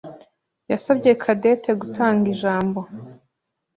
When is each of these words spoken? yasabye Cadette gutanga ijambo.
yasabye 0.71 1.09
Cadette 1.23 1.71
gutanga 1.81 2.25
ijambo. 2.33 2.79